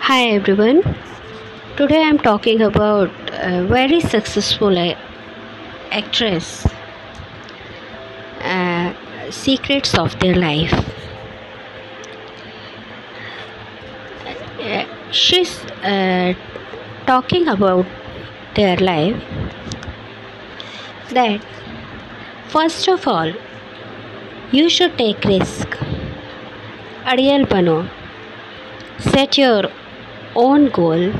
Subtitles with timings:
[0.00, 0.82] Hi everyone.
[1.76, 4.76] Today I'm talking about a very successful
[5.92, 6.66] actress.
[8.40, 8.92] Uh,
[9.30, 10.74] secrets of their life.
[14.60, 16.34] Uh, she's uh,
[17.06, 17.86] talking about
[18.56, 19.22] their life
[21.10, 21.40] that
[22.52, 23.32] First of all,
[24.50, 25.76] you should take risk.
[27.06, 27.44] Ariel
[28.98, 29.70] Set your
[30.34, 31.12] own goal.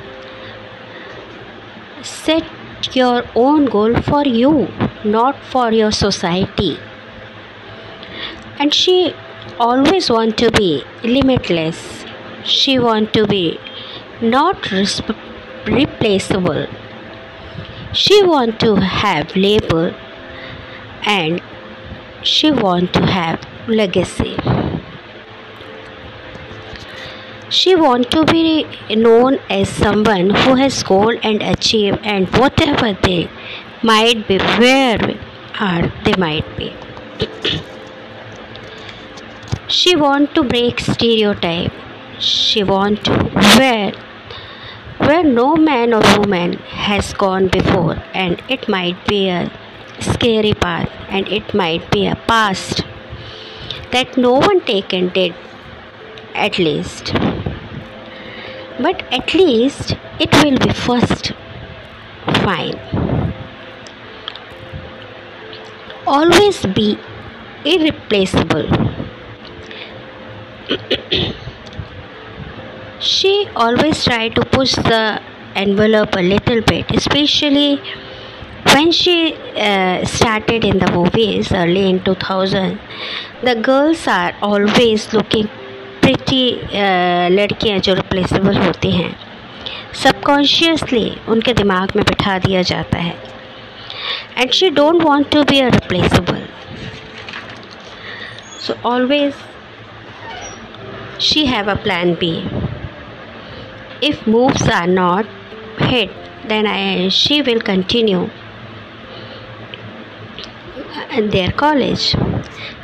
[2.02, 4.66] Set your own goal for you,
[5.04, 6.80] not for your society.
[8.58, 9.14] And she
[9.60, 12.04] always want to be limitless.
[12.42, 13.60] She want to be
[14.20, 16.66] not replaceable.
[17.92, 19.94] She want to have labor
[21.04, 21.40] and
[22.22, 24.36] she want to have legacy.
[27.48, 33.28] She want to be known as someone who has goal and achieve and whatever they
[33.82, 35.18] might be where
[35.58, 36.72] are they might be.
[39.68, 41.72] She want to break stereotype.
[42.18, 43.14] She want to
[43.58, 43.92] where
[44.98, 49.50] where no man or woman has gone before and it might be a
[50.02, 52.82] scary path and it might be a past
[53.92, 55.34] that no one taken did
[56.34, 57.12] at least.
[58.80, 61.32] But at least it will be first.
[62.44, 63.34] Fine.
[66.06, 66.98] Always be
[67.64, 68.68] irreplaceable.
[73.00, 75.22] She always try to push the
[75.54, 77.80] envelope a little bit especially
[78.74, 82.78] when she uh, started in the movies early in 2000
[83.42, 85.48] the girls are always looking
[86.02, 86.44] pretty
[86.82, 89.12] uh, लड़कियाँ जो replaceable होती हैं
[90.02, 93.14] subconsciously उनके दिमाग में बिठा दिया जाता है
[94.38, 96.42] and she don't want to be a replaceable
[98.66, 99.32] so always
[101.24, 102.28] she have a plan b
[104.08, 105.26] if moves are not
[105.78, 106.10] hit
[106.48, 108.30] then I, she will continue
[111.20, 112.06] in their college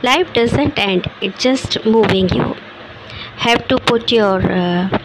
[0.08, 2.48] life doesn't end it's just moving you
[3.46, 4.98] have to put your uh,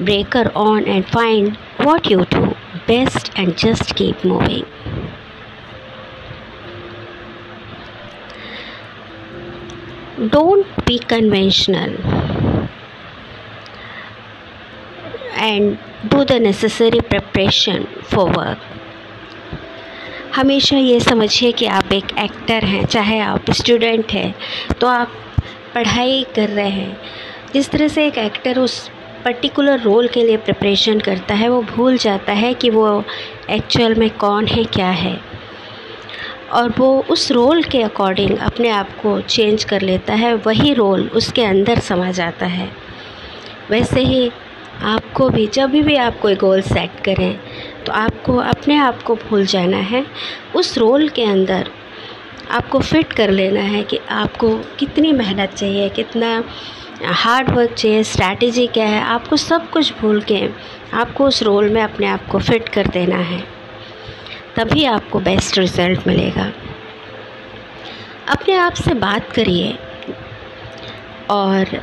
[0.00, 1.56] breaker on and find
[1.88, 2.54] what you do
[2.86, 4.64] best and just keep moving.
[10.30, 11.96] Don't be conventional
[15.34, 18.58] and do the necessary preparation for work.
[20.36, 24.34] हमेशा ये समझिए कि आप एक actor हैं, चाहे आप student हैं
[24.80, 25.12] तो आप
[25.74, 26.96] पढ़ाई कर रहे हैं।
[27.54, 28.88] जिस तरह से एक एक्टर उस
[29.24, 33.04] पर्टिकुलर रोल के लिए प्रिपरेशन करता है, वो भूल जाता है कि वो
[33.50, 35.20] एक्चुअल में कौन है, क्या है।
[36.52, 41.08] और वो उस रोल के अकॉर्डिंग अपने आप को चेंज कर लेता है, वही रोल
[41.14, 42.70] उसके अंदर समा जाता है।
[43.70, 44.30] वैसे ही
[44.82, 47.38] आपको भी, जब भी आप कोई गोल सेट करें
[47.86, 50.04] तो आपको, अपने आप को भूल जाना है।
[50.56, 51.70] उस रोल के अंदर
[52.50, 54.48] आपको फिट कर लेना है कि आपको
[54.78, 56.44] कितनी मेहनत चाहिए, कितना
[57.02, 60.48] हार्ड वर्क चाहिए स्ट्रैटेजी क्या है, आपको सब कुछ भूल के
[60.94, 63.42] आपको उस रोल में अपने आप को फिट कर देना है।
[64.56, 66.52] तभी आपको बेस्ट रिज़ल्ट मिलेगा।
[68.28, 69.78] अपने आप से बात करिए
[71.30, 71.80] और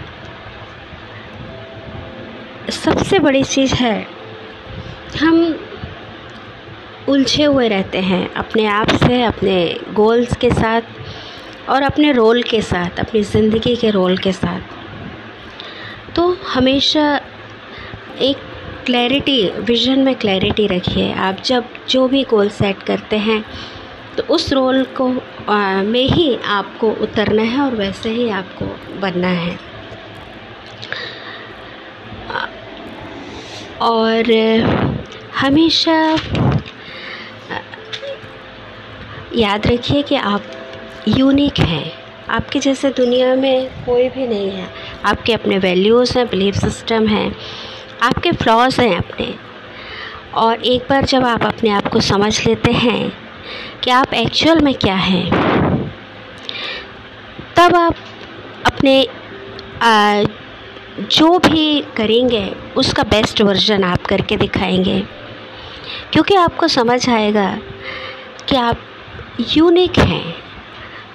[2.70, 4.08] सबसे बड़ी चीज़ है,
[5.22, 5.44] हम
[7.10, 9.56] उलझे हुए रहते हैं अपने आप से अपने
[9.94, 10.82] गोल्स के साथ
[11.70, 14.62] और अपने रोल के साथ अपनी ज़िंदगी के रोल के साथ।
[16.16, 17.06] तो हमेशा
[18.22, 18.38] एक
[18.86, 23.44] क्लैरिटी विज़न में क्लैरिटी रखिए। आप जब जो भी गोल सेट करते हैं
[24.18, 25.08] तो उस रोल को
[25.50, 28.66] आ, में ही आपको उतरना है और वैसे ही आपको
[29.00, 29.58] बनना है।
[33.82, 34.32] और
[35.36, 35.96] हमेशा
[39.36, 40.44] याद रखिए कि आप
[41.08, 41.92] यूनिक हैं।
[42.30, 44.70] आपके जैसे दुनिया में कोई भी नहीं है।
[45.06, 47.36] आपके अपने वैल्यूज़ हैं बिलीफ सिस्टम हैं।
[48.02, 49.36] आपके फ्लॉज हैं अपने।
[50.34, 53.18] और एक बार जब आप अपने आप को समझ लेते हैं
[53.84, 55.32] कि आप एक्चुअल में क्या हैं
[57.56, 57.96] तब आप
[58.66, 59.08] अपने
[59.82, 60.24] आ,
[61.00, 65.04] जो भी करेंगे उसका बेस्ट वर्जन आप करके दिखाएँगे।
[66.12, 67.58] क्योंकि आपको समझ आएगा
[68.48, 68.80] कि आप
[69.40, 70.36] यूनिक हैं।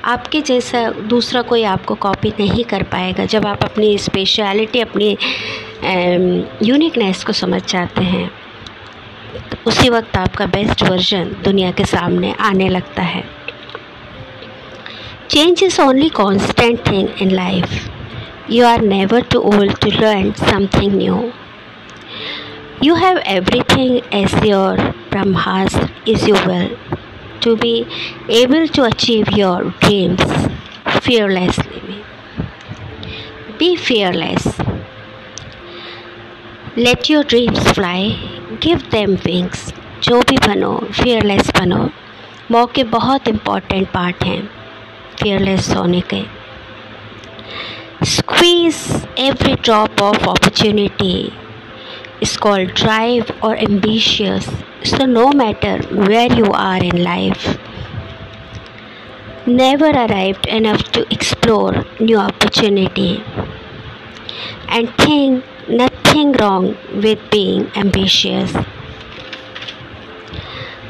[0.05, 5.11] आपके जैसा दूसरा कोई आपको कॉपी नहीं कर पाएगा जब आप अपनी स्पेशलिटी अपनी
[6.63, 8.31] यूनिकनेस को समझ जाते हैं।
[9.51, 13.25] तो उसी वक्त आपका बेस्ट वर्जन दुनिया के सामने आने लगता है।
[15.31, 17.91] Change is only constant thing in life
[18.51, 21.31] you are never too old to learn something new
[22.83, 24.81] You have everything as your
[25.13, 25.77] Brahmas
[26.09, 26.88] is your will.
[27.41, 27.87] To be
[28.29, 30.23] able to achieve your dreams
[31.03, 32.05] fearlessly.
[33.59, 34.47] Be fearless.
[36.77, 38.01] Let your dreams fly.
[38.61, 39.73] Give them wings.
[40.03, 41.79] जो भी बनो fearless बनो
[42.51, 44.43] मौके बहुत important part हैं
[45.23, 46.23] fearless होने के
[48.03, 48.83] squeeze
[49.17, 51.15] every drop of opportunity
[52.21, 54.49] is called drive or ambitious.
[54.85, 57.59] So, no matter where you are in life,
[59.47, 63.23] never arrived enough to explore new opportunity
[64.69, 68.53] and think nothing wrong with being ambitious.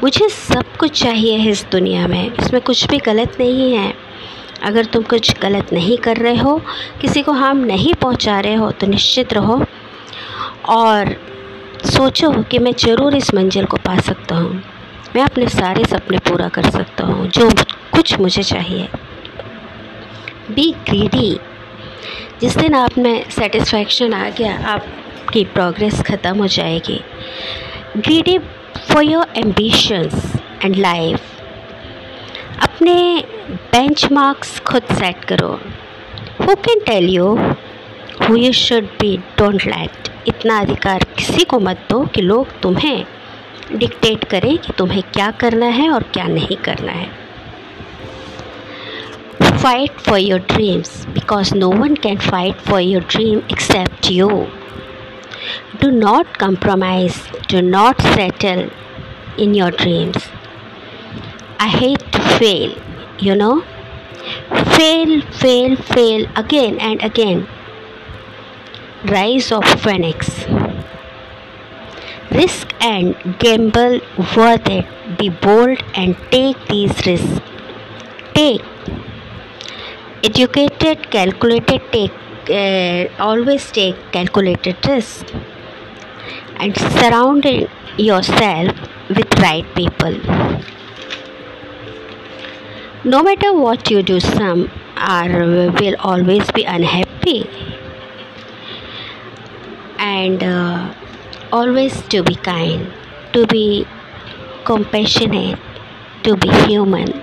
[0.03, 3.93] मुझे सब कुछ चाहिए है इस दुनिया में इसमें कुछ भी गलत नहीं है
[4.63, 6.57] अगर तुम कुछ गलत नहीं कर रहे हो
[7.01, 9.63] किसी को हार्म नहीं पहुँचा रहे हो तो निश्चित रहो
[10.69, 11.15] और
[11.85, 14.61] सोचो कि मैं ज़रूर इस मंजिल को पा सकता हूँ।
[15.15, 17.49] मैं अपने सारे सपने पूरा कर सकता हूँ, जो
[17.93, 18.87] कुछ मुझे चाहिए।
[20.51, 21.39] बी ग्रीडी
[22.41, 26.99] जिस दिन आप में सेटिस्फैक्शन आ गया, आपकी प्रोग्रेस ख़त्म हो जाएगी।
[27.97, 30.33] Greedy for your ambitions
[30.63, 31.19] and life
[32.63, 32.95] अपने
[33.73, 35.51] बेंचमार्क्स खुद सेट करो।
[36.41, 37.35] Who can tell you
[38.21, 43.05] who you should be don't like इतना अधिकार किसी को मत दो कि लोग तुम्हें
[43.75, 47.07] डिक्टेट करें कि तुम्हें क्या करना है और क्या नहीं करना है।
[49.41, 54.27] Fight for your dreams because no one can fight for your dream except you
[55.81, 57.21] do not compromise
[57.51, 58.69] do not settle
[59.39, 60.29] in your dreams
[61.61, 62.75] I hate to fail
[63.23, 63.53] you know
[64.53, 67.45] fail fail fail again and again
[69.05, 70.45] Rise of Phoenix.
[72.31, 74.01] Risk and gamble
[74.35, 74.85] worth it.
[75.17, 77.39] Be bold and take these risks.
[78.33, 78.61] Take
[80.21, 82.11] educated, calculated, take
[82.49, 85.31] uh, always take calculated risks
[86.57, 87.45] and surround
[87.97, 88.75] yourself
[89.07, 90.19] with right people.
[93.05, 97.47] No matter what you do, some are will always be unhappy
[100.08, 100.94] and uh,
[101.52, 102.92] always to be kind,
[103.32, 103.86] to be
[104.64, 105.58] compassionate,
[106.22, 107.22] to be human.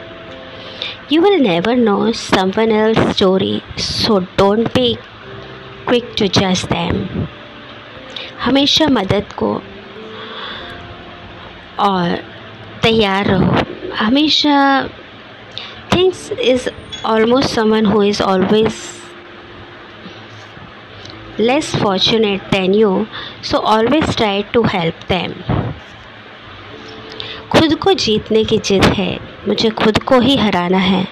[1.10, 4.98] You will never know someone else's story, so don't be
[5.86, 7.28] quick to judge them.
[8.44, 9.50] हमेशा मदद को
[11.80, 12.16] और
[12.84, 14.56] तैयार रहो हमेशा
[15.94, 16.70] things is
[17.06, 18.74] almost someone who is always
[21.39, 23.07] less fortunate than you,
[23.43, 25.33] so always try to help them.
[27.51, 29.19] खुद को जीतने की जिद है
[29.49, 31.07] मुझे खुद को ही हराना है।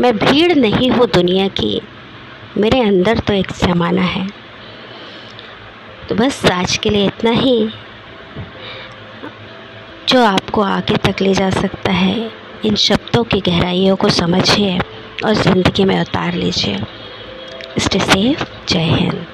[0.00, 1.80] मैं भीड़ नहीं हूँ दुनिया की
[2.56, 4.26] मेरे अंदर तो एक ज़माना है।
[6.08, 7.70] तो बस आज के लिए इतना ही।
[10.08, 12.30] जो आपको आगे तक ले जा सकता है
[12.64, 14.78] इन शब्दों की गहराइयों को समझिए
[15.24, 16.78] और ज़िंदगी में उतार लीजिए।
[17.78, 19.26] स्टे सेफ़ जय हिंद।